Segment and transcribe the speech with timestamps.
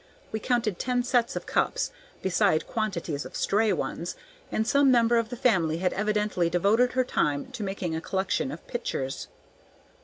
[0.31, 1.91] We counted ten sets of cups,
[2.23, 4.15] beside quantities of stray ones;
[4.51, 8.51] and some member of the family had evidently devoted her time to making a collection
[8.51, 9.27] of pitchers.